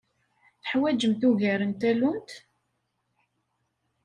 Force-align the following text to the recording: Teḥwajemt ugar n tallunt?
Teḥwajemt 0.61 1.21
ugar 1.29 1.59
n 1.69 1.71
tallunt? 1.79 2.29